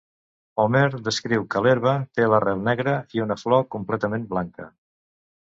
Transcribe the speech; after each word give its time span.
Homer 0.61 0.85
descriu 1.07 1.45
que 1.55 1.61
l'herba 1.65 1.93
té 2.19 2.25
l'arrel 2.31 2.65
negra 2.69 2.97
i 3.19 3.23
una 3.27 3.39
flor 3.43 3.63
completament 3.77 4.27
blanca. 4.35 4.69